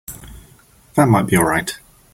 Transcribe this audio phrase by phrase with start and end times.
[0.95, 1.77] That might be all right.